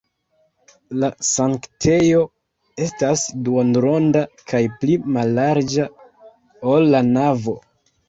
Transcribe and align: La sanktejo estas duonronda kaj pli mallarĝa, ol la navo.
La 1.03 1.09
sanktejo 1.27 2.23
estas 2.87 3.27
duonronda 3.51 4.27
kaj 4.55 4.65
pli 4.83 4.99
mallarĝa, 5.21 5.89
ol 6.75 6.93
la 6.99 7.09
navo. 7.17 7.61